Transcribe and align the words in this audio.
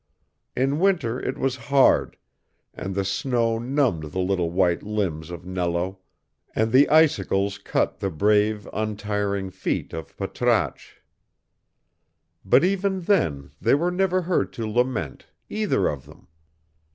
In 0.55 0.79
winter 0.79 1.19
it 1.19 1.37
was 1.37 1.55
hard, 1.69 2.17
and 2.73 2.95
the 2.95 3.05
snow 3.05 3.59
numbed 3.59 4.05
the 4.11 4.19
little 4.19 4.49
white 4.49 4.81
limbs 4.81 5.29
of 5.29 5.45
Nello, 5.45 5.99
and 6.55 6.71
the 6.71 6.89
icicles 6.89 7.59
cut 7.59 7.99
the 7.99 8.09
brave, 8.09 8.67
untiring 8.73 9.51
feet 9.51 9.93
of 9.93 10.17
Patrasche. 10.17 11.03
But 12.43 12.63
even 12.63 13.01
then 13.01 13.51
they 13.61 13.75
were 13.75 13.91
never 13.91 14.23
heard 14.23 14.51
to 14.53 14.67
lament, 14.67 15.27
either 15.49 15.87
of 15.87 16.07
them. 16.07 16.27